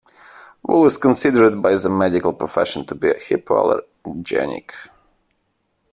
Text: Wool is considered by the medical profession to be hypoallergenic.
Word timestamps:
Wool 0.63 0.87
is 0.87 0.97
considered 0.97 1.61
by 1.61 1.75
the 1.75 1.87
medical 1.87 2.33
profession 2.33 2.83
to 2.87 2.95
be 2.95 3.09
hypoallergenic. 3.09 4.71